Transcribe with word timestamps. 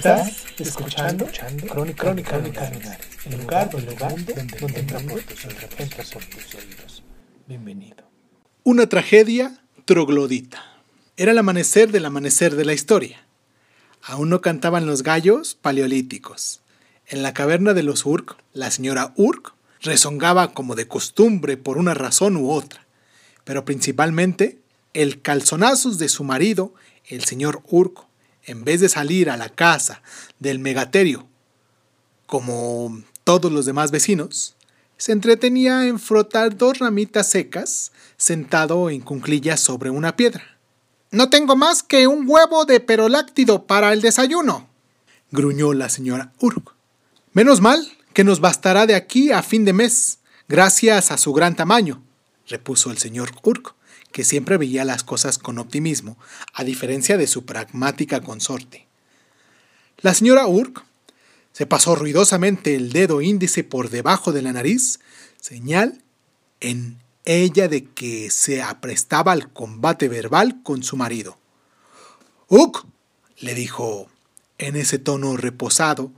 Estás 0.00 0.46
escuchando, 0.58 1.26
Crónica, 1.68 2.04
Crónica, 2.04 2.30
Crónica 2.30 2.70
el 3.26 3.38
lugar, 3.38 3.70
el 3.76 3.84
lugar 3.84 4.24
donde, 4.24 4.56
donde 4.58 4.80
entra 4.80 4.98
por 4.98 5.20
tus 5.20 5.44
entra 5.44 6.04
por 6.10 6.24
tus 6.24 6.54
oídos. 6.54 7.02
Bienvenido. 7.46 8.10
Una 8.62 8.88
tragedia 8.88 9.62
troglodita. 9.84 10.64
Era 11.18 11.32
el 11.32 11.38
amanecer 11.38 11.92
del 11.92 12.06
amanecer 12.06 12.56
de 12.56 12.64
la 12.64 12.72
historia. 12.72 13.26
Aún 14.00 14.30
no 14.30 14.40
cantaban 14.40 14.86
los 14.86 15.02
gallos 15.02 15.54
paleolíticos. 15.54 16.62
En 17.06 17.22
la 17.22 17.34
caverna 17.34 17.74
de 17.74 17.82
los 17.82 18.06
Urk, 18.06 18.38
la 18.54 18.70
señora 18.70 19.12
Urk 19.16 19.52
rezongaba 19.82 20.54
como 20.54 20.76
de 20.76 20.88
costumbre 20.88 21.58
por 21.58 21.76
una 21.76 21.92
razón 21.92 22.38
u 22.38 22.50
otra, 22.50 22.86
pero 23.44 23.66
principalmente 23.66 24.62
el 24.94 25.20
calzonazos 25.20 25.98
de 25.98 26.08
su 26.08 26.24
marido, 26.24 26.72
el 27.04 27.22
señor 27.24 27.60
Urk, 27.68 28.08
en 28.44 28.64
vez 28.64 28.80
de 28.80 28.88
salir 28.88 29.30
a 29.30 29.36
la 29.36 29.48
casa 29.48 30.02
del 30.38 30.58
megaterio, 30.58 31.26
como 32.26 33.02
todos 33.24 33.50
los 33.50 33.66
demás 33.66 33.90
vecinos, 33.90 34.56
se 34.96 35.12
entretenía 35.12 35.86
en 35.86 35.98
frotar 35.98 36.56
dos 36.56 36.78
ramitas 36.78 37.28
secas 37.28 37.92
sentado 38.16 38.90
en 38.90 39.00
cunclillas 39.00 39.60
sobre 39.60 39.90
una 39.90 40.16
piedra. 40.16 40.58
No 41.10 41.30
tengo 41.30 41.56
más 41.56 41.82
que 41.82 42.06
un 42.06 42.24
huevo 42.28 42.66
de 42.66 42.80
peroláctido 42.80 43.66
para 43.66 43.92
el 43.92 44.00
desayuno, 44.00 44.68
gruñó 45.30 45.72
la 45.72 45.88
señora 45.88 46.32
Urk. 46.38 46.74
Menos 47.32 47.60
mal 47.60 47.86
que 48.12 48.24
nos 48.24 48.40
bastará 48.40 48.86
de 48.86 48.94
aquí 48.94 49.32
a 49.32 49.42
fin 49.42 49.64
de 49.64 49.72
mes, 49.72 50.18
gracias 50.48 51.10
a 51.10 51.16
su 51.16 51.32
gran 51.32 51.56
tamaño, 51.56 52.02
repuso 52.46 52.90
el 52.90 52.98
señor 52.98 53.32
Urk 53.42 53.74
que 54.12 54.24
siempre 54.24 54.56
veía 54.56 54.84
las 54.84 55.04
cosas 55.04 55.38
con 55.38 55.58
optimismo, 55.58 56.18
a 56.52 56.64
diferencia 56.64 57.16
de 57.16 57.26
su 57.26 57.44
pragmática 57.44 58.20
consorte. 58.20 58.86
La 59.98 60.14
señora 60.14 60.46
Urk 60.46 60.84
se 61.52 61.66
pasó 61.66 61.94
ruidosamente 61.94 62.74
el 62.74 62.92
dedo 62.92 63.20
índice 63.20 63.64
por 63.64 63.90
debajo 63.90 64.32
de 64.32 64.42
la 64.42 64.52
nariz, 64.52 65.00
señal 65.40 66.02
en 66.60 66.98
ella 67.24 67.68
de 67.68 67.84
que 67.84 68.30
se 68.30 68.62
aprestaba 68.62 69.32
al 69.32 69.52
combate 69.52 70.08
verbal 70.08 70.62
con 70.62 70.82
su 70.82 70.96
marido. 70.96 71.38
Uk, 72.48 72.86
le 73.38 73.54
dijo 73.54 74.08
en 74.58 74.76
ese 74.76 74.98
tono 74.98 75.36
reposado 75.36 76.12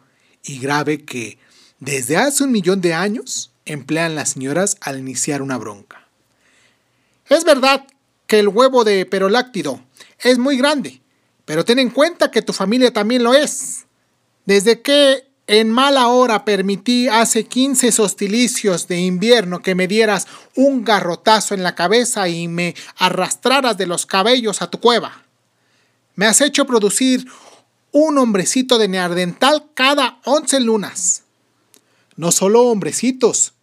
y 0.45 0.59
grave 0.59 1.05
que 1.05 1.39
desde 1.79 2.17
hace 2.17 2.45
un 2.45 2.53
millón 2.53 2.81
de 2.81 2.95
años 2.95 3.53
emplean 3.65 4.15
las 4.15 4.31
señoras 4.31 4.77
al 4.81 4.99
iniciar 4.99 5.43
una 5.43 5.59
bronca. 5.59 6.02
Es 7.29 7.45
verdad 7.45 7.87
que 8.27 8.39
el 8.39 8.49
huevo 8.49 8.85
de 8.85 9.07
peroláctido 9.07 9.81
es 10.19 10.39
muy 10.39 10.57
grande, 10.57 11.03
pero 11.45 11.65
ten 11.65 11.79
en 11.79 11.91
cuenta 11.91 12.31
que 12.31 12.43
tu 12.43 12.53
familia 12.53 12.93
también 12.93 13.23
lo 13.23 13.35
es. 13.35 13.87
Desde 14.45 14.83
que 14.83 15.25
en 15.47 15.71
mala 15.71 16.09
hora 16.09 16.45
permití 16.45 17.09
hace 17.09 17.45
15 17.45 18.01
hostilicios 18.01 18.87
de 18.89 19.01
invierno 19.01 19.61
que 19.61 19.75
me 19.75 19.89
dieras 19.89 20.27
un 20.55 20.85
garrotazo 20.85 21.55
en 21.55 21.63
la 21.63 21.75
cabeza 21.75 22.29
y 22.29 22.49
me 22.49 22.75
arrastraras 22.97 23.77
de 23.77 23.87
los 23.87 24.07
cabellos 24.07 24.63
a 24.63 24.71
tu 24.71 24.81
cueva. 24.81 25.25
Me 26.15 26.27
has 26.27 26.41
hecho 26.41 26.67
producir 26.67 27.27
un 27.91 28.19
hombrecito 28.19 28.79
de 28.79 28.89
neardental 28.89 29.67
cada 29.75 30.21
11 30.25 30.61
lunas. 30.61 31.25
No 32.17 32.33
solo 32.33 32.63
hombrecitos, 32.63 33.55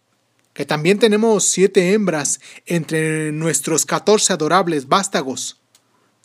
que 0.60 0.66
también 0.66 0.98
tenemos 0.98 1.44
siete 1.44 1.94
hembras 1.94 2.38
entre 2.66 3.32
nuestros 3.32 3.86
catorce 3.86 4.34
adorables 4.34 4.88
vástagos, 4.88 5.58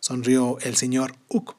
sonrió 0.01 0.57
el 0.59 0.75
señor 0.75 1.15
Uck, 1.29 1.55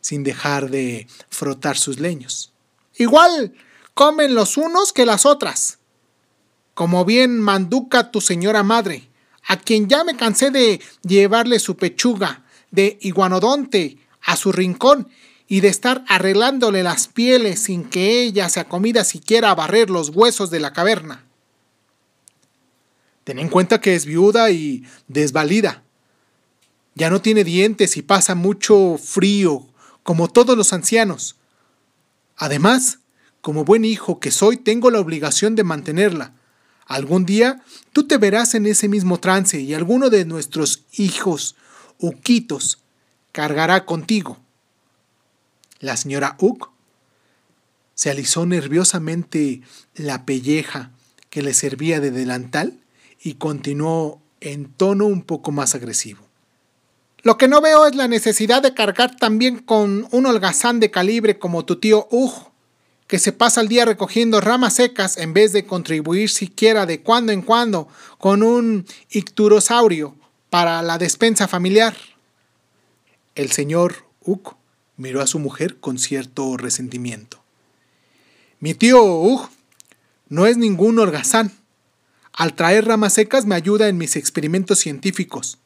sin 0.00 0.22
dejar 0.22 0.70
de 0.70 1.08
frotar 1.28 1.76
sus 1.76 1.98
leños. 1.98 2.52
Igual 2.96 3.54
comen 3.94 4.36
los 4.36 4.56
unos 4.56 4.92
que 4.92 5.06
las 5.06 5.26
otras, 5.26 5.80
como 6.74 7.04
bien 7.04 7.40
manduca 7.40 8.12
tu 8.12 8.20
señora 8.20 8.62
madre, 8.62 9.08
a 9.48 9.56
quien 9.56 9.88
ya 9.88 10.04
me 10.04 10.16
cansé 10.16 10.52
de 10.52 10.80
llevarle 11.02 11.58
su 11.58 11.76
pechuga 11.76 12.44
de 12.70 12.96
iguanodonte 13.00 13.98
a 14.22 14.36
su 14.36 14.52
rincón 14.52 15.08
y 15.48 15.62
de 15.62 15.68
estar 15.68 16.04
arreglándole 16.06 16.84
las 16.84 17.08
pieles 17.08 17.64
sin 17.64 17.82
que 17.82 18.22
ella 18.22 18.48
se 18.50 18.60
acomida 18.60 19.02
siquiera 19.02 19.50
a 19.50 19.56
barrer 19.56 19.90
los 19.90 20.10
huesos 20.10 20.50
de 20.50 20.60
la 20.60 20.72
caverna. 20.72 21.23
Ten 23.24 23.38
en 23.38 23.48
cuenta 23.48 23.80
que 23.80 23.94
es 23.94 24.04
viuda 24.04 24.50
y 24.50 24.84
desvalida. 25.08 25.82
Ya 26.94 27.10
no 27.10 27.20
tiene 27.20 27.42
dientes 27.42 27.96
y 27.96 28.02
pasa 28.02 28.34
mucho 28.34 28.98
frío, 29.02 29.66
como 30.02 30.28
todos 30.28 30.56
los 30.56 30.72
ancianos. 30.72 31.36
Además, 32.36 33.00
como 33.40 33.64
buen 33.64 33.84
hijo 33.84 34.20
que 34.20 34.30
soy, 34.30 34.58
tengo 34.58 34.90
la 34.90 35.00
obligación 35.00 35.54
de 35.54 35.64
mantenerla. 35.64 36.34
Algún 36.86 37.24
día 37.24 37.62
tú 37.92 38.06
te 38.06 38.18
verás 38.18 38.54
en 38.54 38.66
ese 38.66 38.88
mismo 38.88 39.18
trance 39.18 39.58
y 39.58 39.74
alguno 39.74 40.10
de 40.10 40.24
nuestros 40.26 40.84
hijos, 40.92 41.56
Uquitos, 41.98 42.82
cargará 43.32 43.86
contigo. 43.86 44.38
La 45.80 45.96
señora 45.96 46.36
Uc 46.38 46.70
se 47.94 48.10
alisó 48.10 48.44
nerviosamente 48.44 49.62
la 49.94 50.26
pelleja 50.26 50.90
que 51.30 51.42
le 51.42 51.54
servía 51.54 52.00
de 52.00 52.10
delantal 52.10 52.83
y 53.22 53.34
continuó 53.34 54.20
en 54.40 54.72
tono 54.72 55.06
un 55.06 55.22
poco 55.22 55.52
más 55.52 55.74
agresivo. 55.74 56.24
Lo 57.22 57.38
que 57.38 57.48
no 57.48 57.62
veo 57.62 57.86
es 57.86 57.94
la 57.94 58.06
necesidad 58.06 58.62
de 58.62 58.74
cargar 58.74 59.16
también 59.16 59.58
con 59.58 60.06
un 60.10 60.26
holgazán 60.26 60.78
de 60.78 60.90
calibre 60.90 61.38
como 61.38 61.64
tu 61.64 61.76
tío 61.76 62.06
Ugh, 62.10 62.50
que 63.06 63.18
se 63.18 63.32
pasa 63.32 63.62
el 63.62 63.68
día 63.68 63.86
recogiendo 63.86 64.42
ramas 64.42 64.74
secas 64.74 65.16
en 65.16 65.32
vez 65.32 65.52
de 65.52 65.64
contribuir 65.64 66.28
siquiera 66.28 66.84
de 66.84 67.00
cuando 67.00 67.32
en 67.32 67.40
cuando 67.40 67.88
con 68.18 68.42
un 68.42 68.86
icturosaurio 69.10 70.14
para 70.50 70.82
la 70.82 70.98
despensa 70.98 71.48
familiar. 71.48 71.96
El 73.34 73.50
señor 73.52 74.04
Ugh 74.20 74.54
miró 74.98 75.22
a 75.22 75.26
su 75.26 75.38
mujer 75.38 75.80
con 75.80 75.98
cierto 75.98 76.58
resentimiento. 76.58 77.42
Mi 78.60 78.74
tío 78.74 79.02
Ugh 79.02 79.48
no 80.28 80.44
es 80.44 80.58
ningún 80.58 80.98
holgazán 80.98 81.52
al 82.36 82.54
traer 82.54 82.86
ramas 82.86 83.14
secas 83.14 83.46
me 83.46 83.54
ayuda 83.54 83.88
en 83.88 83.96
mis 83.96 84.16
experimentos 84.16 84.80
científicos. 84.80 85.58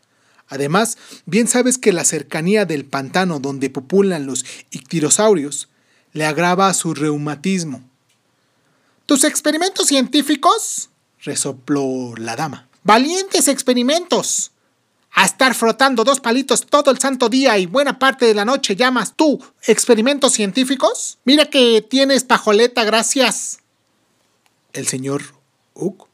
Además, 0.49 0.99
bien 1.27 1.49
sabes 1.49 1.79
que 1.79 1.93
la 1.93 2.05
cercanía 2.05 2.67
del 2.67 2.85
pantano 2.85 3.41
donde 3.41 3.71
populan 3.71 4.27
los 4.27 4.45
ictirosaurios 4.71 5.69
le 6.13 6.27
agrava 6.27 6.73
su 6.75 6.95
reumatismo. 6.95 7.83
¿Tus 9.07 9.25
experimentos 9.25 9.87
científicos? 9.87 10.91
resopló 11.21 12.15
la 12.17 12.37
dama. 12.37 12.69
Valientes 12.85 13.49
experimentos. 13.49 14.53
A 15.13 15.25
estar 15.25 15.55
frotando 15.55 16.05
dos 16.05 16.21
palitos 16.21 16.67
todo 16.67 16.91
el 16.91 16.99
santo 16.99 17.29
día 17.29 17.59
y 17.59 17.67
buena 17.67 17.99
parte 17.99 18.27
de 18.27 18.35
la 18.35 18.45
noche 18.45 18.77
llamas 18.77 19.15
tú 19.17 19.43
experimentos 19.67 20.35
científicos? 20.35 21.19
Mira 21.25 21.47
que 21.47 21.83
tienes 21.83 22.25
pajoleta, 22.25 22.85
gracias. 22.85 23.61
El 24.75 24.87
señor 24.87 25.23
Uck 25.75 26.08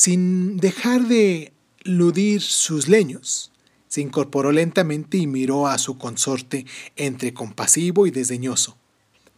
sin 0.00 0.56
dejar 0.56 1.08
de 1.08 1.52
ludir 1.82 2.40
sus 2.40 2.88
leños, 2.88 3.52
se 3.86 4.00
incorporó 4.00 4.50
lentamente 4.50 5.18
y 5.18 5.26
miró 5.26 5.66
a 5.66 5.76
su 5.76 5.98
consorte 5.98 6.64
entre 6.96 7.34
compasivo 7.34 8.06
y 8.06 8.10
desdeñoso. 8.10 8.78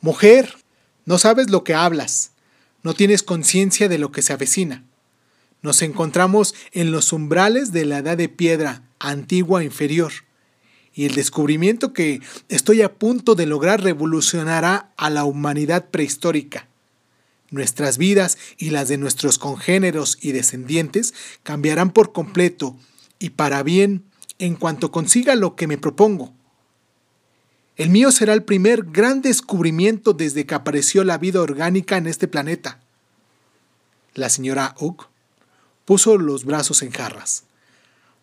Mujer, 0.00 0.54
no 1.04 1.18
sabes 1.18 1.50
lo 1.50 1.64
que 1.64 1.74
hablas, 1.74 2.30
no 2.84 2.94
tienes 2.94 3.24
conciencia 3.24 3.88
de 3.88 3.98
lo 3.98 4.12
que 4.12 4.22
se 4.22 4.34
avecina. 4.34 4.84
Nos 5.62 5.82
encontramos 5.82 6.54
en 6.70 6.92
los 6.92 7.12
umbrales 7.12 7.72
de 7.72 7.84
la 7.84 7.98
edad 7.98 8.16
de 8.16 8.28
piedra 8.28 8.84
antigua 9.00 9.64
inferior, 9.64 10.12
y 10.94 11.06
el 11.06 11.16
descubrimiento 11.16 11.92
que 11.92 12.20
estoy 12.48 12.82
a 12.82 12.94
punto 12.94 13.34
de 13.34 13.46
lograr 13.46 13.82
revolucionará 13.82 14.92
a 14.96 15.10
la 15.10 15.24
humanidad 15.24 15.90
prehistórica. 15.90 16.68
Nuestras 17.52 17.98
vidas 17.98 18.38
y 18.56 18.70
las 18.70 18.88
de 18.88 18.96
nuestros 18.96 19.38
congéneros 19.38 20.16
y 20.22 20.32
descendientes 20.32 21.12
cambiarán 21.42 21.92
por 21.92 22.12
completo 22.12 22.76
y 23.18 23.30
para 23.30 23.62
bien 23.62 24.04
en 24.38 24.56
cuanto 24.56 24.90
consiga 24.90 25.34
lo 25.34 25.54
que 25.54 25.66
me 25.66 25.76
propongo. 25.76 26.32
El 27.76 27.90
mío 27.90 28.10
será 28.10 28.32
el 28.32 28.42
primer 28.42 28.84
gran 28.84 29.20
descubrimiento 29.20 30.14
desde 30.14 30.46
que 30.46 30.54
apareció 30.54 31.04
la 31.04 31.18
vida 31.18 31.42
orgánica 31.42 31.98
en 31.98 32.06
este 32.06 32.26
planeta. 32.26 32.80
La 34.14 34.30
señora 34.30 34.74
Hook 34.78 35.08
puso 35.84 36.16
los 36.16 36.46
brazos 36.46 36.80
en 36.80 36.90
jarras. 36.90 37.44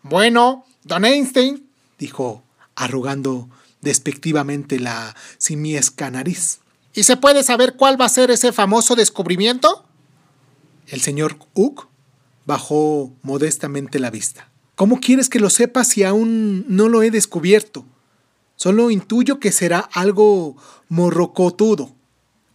Bueno, 0.02 0.66
don 0.82 1.04
Einstein, 1.04 1.68
dijo, 2.00 2.42
arrugando 2.74 3.48
despectivamente 3.80 4.80
la 4.80 5.14
simiesca 5.38 6.10
nariz. 6.10 6.58
¿Y 6.94 7.04
se 7.04 7.16
puede 7.16 7.42
saber 7.42 7.74
cuál 7.76 8.00
va 8.00 8.06
a 8.06 8.10
ser 8.10 8.30
ese 8.30 8.52
famoso 8.52 8.96
descubrimiento? 8.96 9.84
El 10.88 11.00
señor 11.00 11.36
Hook 11.54 11.88
bajó 12.46 13.12
modestamente 13.22 14.00
la 14.00 14.10
vista. 14.10 14.50
¿Cómo 14.74 14.98
quieres 14.98 15.28
que 15.28 15.38
lo 15.38 15.50
sepa 15.50 15.84
si 15.84 16.02
aún 16.02 16.64
no 16.68 16.88
lo 16.88 17.02
he 17.02 17.10
descubierto? 17.10 17.84
Solo 18.56 18.90
intuyo 18.90 19.38
que 19.38 19.52
será 19.52 19.78
algo 19.78 20.56
morrocotudo, 20.88 21.94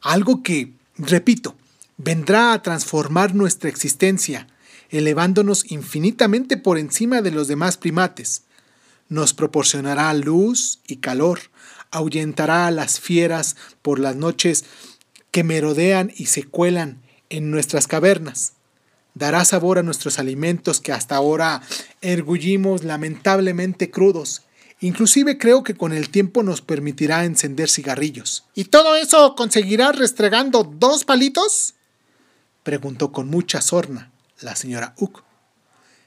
algo 0.02 0.44
que, 0.44 0.74
repito, 0.98 1.56
vendrá 1.98 2.54
a 2.54 2.62
transformar 2.62 3.34
nuestra 3.34 3.70
existencia, 3.70 4.48
elevándonos 4.90 5.72
infinitamente 5.72 6.58
por 6.58 6.78
encima 6.78 7.22
de 7.22 7.32
los 7.32 7.48
demás 7.48 7.78
primates. 7.78 8.44
Nos 9.08 9.34
proporcionará 9.34 10.14
luz 10.14 10.80
y 10.88 10.98
calor, 10.98 11.40
ahuyentará 11.95 12.68
a 12.68 12.71
las 12.71 13.00
fieras 13.00 13.56
por 13.81 14.00
las 14.00 14.15
noches 14.15 14.65
que 15.31 15.44
merodean 15.44 16.12
y 16.15 16.25
se 16.25 16.44
cuelan 16.44 17.01
en 17.30 17.51
nuestras 17.51 17.88
cavernas. 17.88 18.53
Dará 19.13 19.45
sabor 19.45 19.80
a 19.80 19.83
nuestros 19.83 20.19
alimentos 20.19 20.81
que 20.81 20.92
hasta 20.92 21.15
ahora 21.15 21.62
ergullimos 22.01 22.83
lamentablemente 22.83 23.89
crudos. 23.89 24.44
Inclusive 24.81 25.38
creo 25.38 25.63
que 25.63 25.75
con 25.75 25.94
el 25.94 26.09
tiempo 26.09 26.44
nos 26.44 26.62
permitirá 26.62 27.24
encender 27.24 27.69
cigarrillos. 27.69 28.44
¿Y 28.53 28.65
todo 28.65 28.98
eso 28.98 29.36
conseguirá 29.36 29.94
restregando 29.94 30.63
dos 30.63 31.06
palitos? 31.06 31.75
preguntó 32.63 33.13
con 33.13 33.30
mucha 33.30 33.62
sorna 33.62 34.12
la 34.41 34.57
señora 34.57 34.95
Uck. 34.98 35.24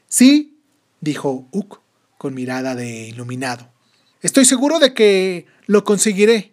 Sí, 0.07 0.59
dijo 1.01 1.49
Uck 1.51 1.81
con 2.19 2.35
mirada 2.35 2.75
de 2.75 3.09
iluminado. 3.09 3.78
Estoy 4.21 4.45
seguro 4.45 4.79
de 4.79 4.95
que 4.95 5.47
lo 5.67 5.85
conseguiré. 5.85 6.53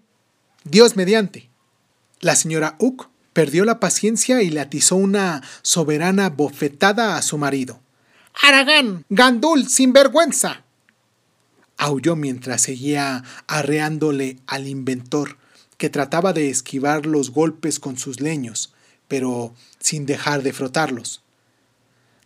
Dios 0.63 0.95
mediante. 0.95 1.49
La 2.19 2.35
señora 2.35 2.75
Uck 2.79 3.09
perdió 3.33 3.65
la 3.65 3.79
paciencia 3.79 4.41
y 4.41 4.49
le 4.49 4.61
atizó 4.61 4.95
una 4.95 5.43
soberana 5.61 6.29
bofetada 6.29 7.17
a 7.17 7.21
su 7.21 7.37
marido. 7.37 7.81
Aragán, 8.41 9.03
gandul, 9.09 9.67
sinvergüenza. 9.67 10.63
aulló 11.77 12.15
mientras 12.15 12.61
seguía 12.61 13.23
arreándole 13.47 14.37
al 14.47 14.67
inventor, 14.67 15.37
que 15.77 15.89
trataba 15.89 16.31
de 16.31 16.49
esquivar 16.49 17.05
los 17.05 17.31
golpes 17.31 17.79
con 17.79 17.97
sus 17.97 18.21
leños, 18.21 18.73
pero 19.09 19.53
sin 19.79 20.05
dejar 20.05 20.41
de 20.41 20.53
frotarlos. 20.53 21.24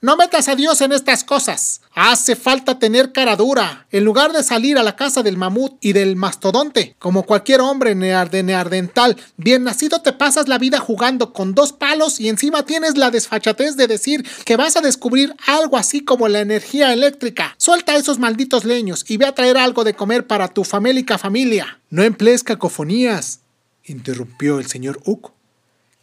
No 0.02 0.16
metas 0.16 0.48
a 0.48 0.56
Dios 0.56 0.80
en 0.80 0.94
estas 0.94 1.26
cosas. 1.26 1.82
Hace 1.94 2.38
falta 2.38 2.80
tener 2.80 3.12
cara 3.12 3.36
dura. 3.36 3.86
En 3.92 4.06
lugar 4.06 4.32
de 4.32 4.44
salir 4.44 4.78
a 4.78 4.84
la 4.84 4.96
casa 4.96 5.24
del 5.24 5.36
mamut 5.36 5.74
y 5.82 5.92
del 5.92 6.16
mastodonte, 6.16 6.96
como 7.00 7.24
cualquier 7.24 7.60
hombre 7.60 7.96
nearde 7.96 8.42
neardental 8.42 9.18
bien 9.36 9.66
nacido, 9.66 10.02
te 10.02 10.14
pasas 10.14 10.48
la 10.48 10.58
vida 10.58 10.80
jugando 10.80 11.34
con 11.34 11.54
dos 11.54 11.74
palos 11.74 12.22
y 12.22 12.30
encima 12.30 12.66
tienes 12.66 12.98
la 12.98 13.12
desfachatez 13.12 13.76
de 13.76 13.88
decir 13.88 14.26
que 14.46 14.56
vas 14.56 14.78
a 14.78 14.82
descubrir 14.82 15.36
algo 15.46 15.76
así 15.76 16.00
como 16.00 16.30
la 16.30 16.40
energía 16.40 16.94
eléctrica. 16.94 17.54
Suelta 17.58 17.98
esos 17.98 18.20
malditos 18.20 18.64
leños 18.64 19.04
y 19.06 19.18
ve 19.18 19.26
a 19.26 19.36
traer 19.36 19.58
algo 19.58 19.84
de 19.84 19.96
comer 19.96 20.26
para 20.28 20.48
tu 20.48 20.64
famélica 20.64 21.18
familia. 21.18 21.82
No 21.90 22.04
emplees 22.04 22.46
cacofonías, 22.46 23.42
interrumpió 23.84 24.60
el 24.60 24.68
señor 24.68 25.02
Uck, 25.04 25.34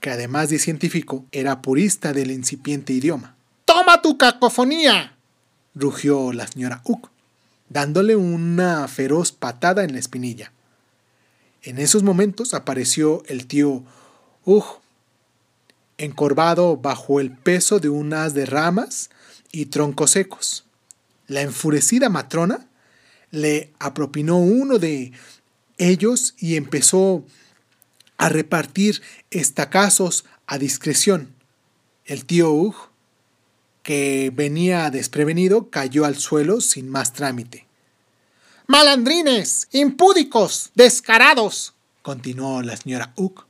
que 0.01 0.11
además 0.11 0.51
de 0.51 0.59
científico 0.59 1.25
era 1.33 1.63
purista 1.63 2.13
del 2.13 2.31
incipiente 2.31 2.93
idioma. 2.93 3.36
¡Toma 3.87 4.03
tu 4.03 4.19
cacofonía! 4.19 5.17
rugió 5.73 6.33
la 6.33 6.49
señora 6.49 6.83
Uck, 6.87 7.09
dándole 7.69 8.17
una 8.17 8.89
feroz 8.89 9.31
patada 9.31 9.85
en 9.85 9.93
la 9.93 10.01
espinilla. 10.01 10.51
En 11.63 11.79
esos 11.79 12.03
momentos 12.03 12.53
apareció 12.53 13.23
el 13.29 13.47
tío 13.47 13.85
Ugh, 14.45 14.81
encorvado 15.99 16.77
bajo 16.77 17.21
el 17.21 17.31
peso 17.31 17.79
de 17.79 17.89
unas 17.89 18.35
de 18.35 18.45
ramas 18.45 19.09
y 19.53 19.67
troncos 19.67 20.11
secos. 20.11 20.65
La 21.29 21.43
enfurecida 21.43 22.09
matrona 22.09 22.67
le 23.31 23.73
apropinó 23.79 24.39
uno 24.39 24.81
de 24.81 25.13
ellos 25.79 26.35
y 26.39 26.57
empezó 26.57 27.25
a 28.17 28.31
repartir 28.31 29.01
estacazos 29.31 30.25
a 30.49 30.59
discreción. 30.59 31.33
El 32.05 32.25
tío 32.25 32.51
Ugh 32.51 32.96
que 33.87 34.33
venía 34.35 34.91
desprevenido, 34.91 35.71
cayó 35.71 36.07
al 36.07 36.17
suelo 36.17 36.61
sin 36.61 36.89
más 36.89 37.13
trámite. 37.13 37.69
Malandrines, 38.67 39.69
impúdicos, 39.71 40.73
descarados, 40.75 41.73
continuó 42.03 42.63
la 42.63 42.77
señora 42.77 43.13
Uck, 43.15 43.47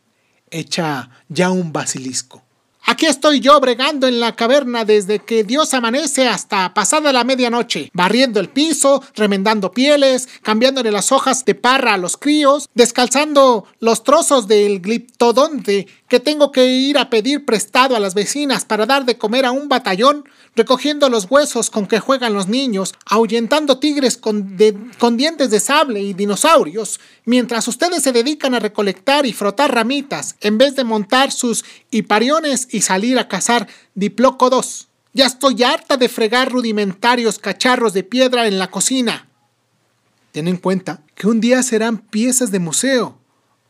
hecha 0.50 1.09
ya 1.31 1.50
un 1.50 1.73
basilisco. 1.73 2.43
Aquí 2.88 3.06
estoy 3.06 3.41
yo 3.41 3.59
bregando 3.61 4.06
en 4.06 4.21
la 4.21 4.37
caverna 4.37 4.85
desde 4.85 5.19
que 5.19 5.43
Dios 5.43 5.75
amanece 5.75 6.29
hasta 6.29 6.73
pasada 6.73 7.12
la 7.12 7.25
medianoche, 7.25 7.91
barriendo 7.94 8.38
el 8.38 8.49
piso, 8.49 9.03
remendando 9.17 9.73
pieles, 9.73 10.29
cambiándole 10.43 10.93
las 10.93 11.11
hojas 11.12 11.44
de 11.47 11.56
parra 11.56 11.94
a 11.94 11.99
los 11.99 12.17
críos, 12.17 12.69
descalzando 12.75 13.67
los 13.81 14.05
trozos 14.05 14.47
del 14.47 14.81
gliptodonte 14.81 15.88
que 16.08 16.20
tengo 16.20 16.53
que 16.53 16.67
ir 16.67 16.99
a 16.99 17.11
pedir 17.11 17.44
prestado 17.44 17.97
a 17.97 18.00
las 18.00 18.14
vecinas 18.14 18.64
para 18.64 18.87
dar 18.87 19.05
de 19.05 19.19
comer 19.19 19.44
a 19.44 19.50
un 19.50 19.69
batallón, 19.69 20.25
recogiendo 20.55 21.08
los 21.08 21.26
huesos 21.29 21.70
con 21.70 21.87
que 21.87 21.99
juegan 21.99 22.35
los 22.35 22.47
niños, 22.47 22.94
ahuyentando 23.06 23.79
tigres 23.79 24.17
con, 24.17 24.56
dientes 24.56 25.50
de 25.50 25.61
sable 25.61 26.00
y 26.00 26.14
dinosaurios, 26.14 27.00
mientras 27.25 27.67
ustedes 27.67 28.03
se 28.03 28.12
dedican 28.12 28.55
a 28.55 28.61
recolectar 28.61 29.26
y 29.26 29.32
frotar 29.32 29.75
ramitas, 29.75 30.37
en 30.41 30.58
vez 30.58 30.76
de 30.76 30.85
montar 30.85 31.32
sus 31.32 31.64
hipariones 31.91 32.69
y 32.70 32.82
salir 32.82 33.19
a 33.19 33.29
cazar 33.29 33.67
diplócodos. 33.94 34.88
Ya 35.12 35.26
estoy 35.26 35.62
harta 35.62 35.97
de 35.97 36.09
fregar 36.09 36.52
rudimentarios 36.52 37.38
cacharros 37.38 37.94
de 37.94 38.05
piedra 38.05 38.47
en 38.47 38.59
la 38.59 38.70
cocina. 38.70 39.29
Ten 40.31 40.47
en 40.47 40.59
cuenta 40.59 41.02
que 41.14 41.26
un 41.26 41.40
día 41.40 41.62
serán 41.62 41.99
piezas 41.99 42.50
de 42.50 42.59
museo, 42.59 43.19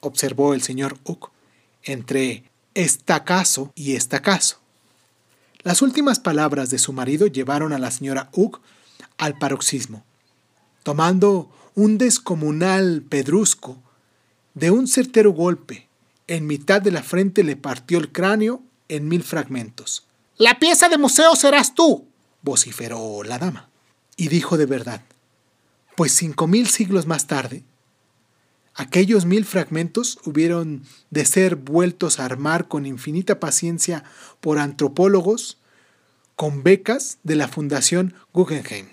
observó 0.01 0.53
el 0.53 0.63
señor 0.63 0.99
Uck 1.05 1.36
entre 1.87 2.45
estacazo 2.75 3.73
y 3.75 3.97
estacazo. 3.97 4.59
Las 5.63 5.81
últimas 5.81 6.21
palabras 6.21 6.69
de 6.71 6.79
su 6.79 6.93
marido 6.93 7.27
llevaron 7.27 7.73
a 7.73 7.79
la 7.79 7.91
señora 7.91 8.29
Uck 8.33 8.61
al 9.17 9.39
paroxismo. 9.39 10.05
Tomando 10.83 11.51
un 11.75 11.99
descomunal 11.99 13.03
pedrusco, 13.09 13.79
de 14.55 14.71
un 14.71 14.89
certero 14.89 15.33
golpe, 15.33 15.89
en 16.29 16.47
mitad 16.47 16.81
de 16.81 16.91
la 16.91 17.03
frente 17.03 17.43
le 17.45 17.57
partió 17.57 17.99
el 17.99 18.13
cráneo 18.13 18.63
en 18.89 19.09
mil 19.09 19.23
fragmentos. 19.23 20.07
La 20.37 20.59
pieza 20.59 20.89
de 20.89 20.99
museo 20.99 21.35
serás 21.37 21.75
tú, 21.75 22.07
vociferó 22.43 23.23
la 23.23 23.39
dama. 23.39 23.69
Y 24.17 24.29
dijo 24.29 24.57
de 24.57 24.67
verdad, 24.67 25.03
pues 25.97 26.13
cinco 26.13 26.47
mil 26.47 26.69
siglos 26.69 27.07
más 27.07 27.27
tarde, 27.27 27.65
Aquellos 28.79 29.25
mil 29.25 29.47
fragmentos 29.47 30.19
hubieron 30.25 30.83
de 31.11 31.25
ser 31.25 31.57
vueltos 31.57 32.21
a 32.21 32.27
armar 32.27 32.69
con 32.69 32.85
infinita 32.85 33.41
paciencia 33.41 34.05
por 34.41 34.59
antropólogos 34.59 35.57
con 36.35 36.63
becas 36.63 37.17
de 37.23 37.37
la 37.37 37.49
Fundación 37.49 38.13
Guggenheim. 38.35 38.89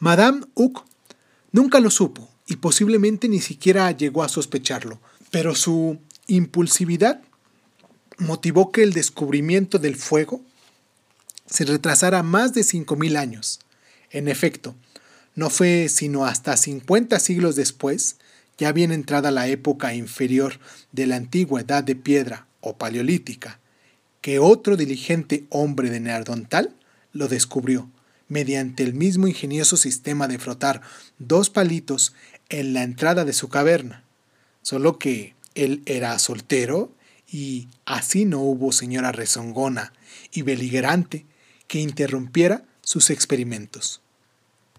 Madame 0.00 0.40
Uck 0.54 0.84
nunca 1.52 1.78
lo 1.78 1.90
supo 1.90 2.28
y 2.48 2.56
posiblemente 2.56 3.28
ni 3.28 3.40
siquiera 3.40 3.88
llegó 3.92 4.24
a 4.24 4.28
sospecharlo, 4.28 5.00
pero 5.30 5.54
su 5.54 6.00
impulsividad 6.26 7.22
motivó 8.18 8.72
que 8.72 8.82
el 8.82 8.92
descubrimiento 8.92 9.78
del 9.78 9.94
fuego 9.94 10.40
se 11.46 11.64
retrasara 11.64 12.24
más 12.24 12.52
de 12.52 12.62
5.000 12.62 13.16
años. 13.16 13.60
En 14.10 14.26
efecto, 14.26 14.74
no 15.40 15.48
fue 15.48 15.88
sino 15.88 16.26
hasta 16.26 16.54
50 16.54 17.18
siglos 17.18 17.56
después, 17.56 18.16
ya 18.58 18.72
bien 18.72 18.92
entrada 18.92 19.30
la 19.30 19.48
época 19.48 19.94
inferior 19.94 20.60
de 20.92 21.06
la 21.06 21.16
antigua 21.16 21.62
edad 21.62 21.82
de 21.82 21.96
piedra 21.96 22.46
o 22.60 22.76
paleolítica, 22.76 23.58
que 24.20 24.38
otro 24.38 24.76
diligente 24.76 25.46
hombre 25.48 25.88
de 25.88 25.98
Neardontal 25.98 26.76
lo 27.14 27.26
descubrió 27.26 27.88
mediante 28.28 28.82
el 28.82 28.92
mismo 28.92 29.28
ingenioso 29.28 29.78
sistema 29.78 30.28
de 30.28 30.38
frotar 30.38 30.82
dos 31.18 31.48
palitos 31.48 32.14
en 32.50 32.74
la 32.74 32.82
entrada 32.82 33.24
de 33.24 33.32
su 33.32 33.48
caverna, 33.48 34.04
solo 34.60 34.98
que 34.98 35.34
él 35.54 35.80
era 35.86 36.18
soltero 36.18 36.92
y 37.26 37.68
así 37.86 38.26
no 38.26 38.40
hubo 38.40 38.72
señora 38.72 39.10
rezongona 39.10 39.94
y 40.34 40.42
beligerante 40.42 41.24
que 41.66 41.80
interrumpiera 41.80 42.66
sus 42.82 43.08
experimentos. 43.08 44.02